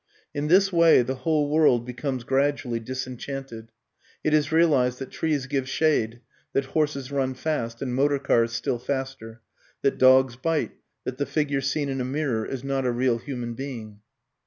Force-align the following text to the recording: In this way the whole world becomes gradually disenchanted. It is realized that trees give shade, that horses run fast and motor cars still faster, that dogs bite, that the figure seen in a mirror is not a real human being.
In 0.33 0.47
this 0.47 0.73
way 0.73 1.03
the 1.03 1.13
whole 1.13 1.47
world 1.47 1.85
becomes 1.85 2.23
gradually 2.23 2.79
disenchanted. 2.79 3.67
It 4.23 4.33
is 4.33 4.51
realized 4.51 4.97
that 4.97 5.11
trees 5.11 5.45
give 5.45 5.69
shade, 5.69 6.21
that 6.53 6.65
horses 6.73 7.11
run 7.11 7.35
fast 7.35 7.83
and 7.83 7.93
motor 7.93 8.17
cars 8.17 8.51
still 8.51 8.79
faster, 8.79 9.41
that 9.83 9.99
dogs 9.99 10.37
bite, 10.37 10.71
that 11.03 11.19
the 11.19 11.27
figure 11.27 11.61
seen 11.61 11.87
in 11.87 12.01
a 12.01 12.03
mirror 12.03 12.43
is 12.47 12.63
not 12.63 12.83
a 12.83 12.91
real 12.91 13.19
human 13.19 13.53
being. 13.53 13.99